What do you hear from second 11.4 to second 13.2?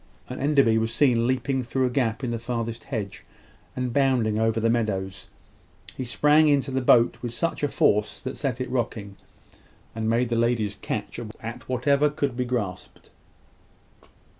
at whatever could be grasped.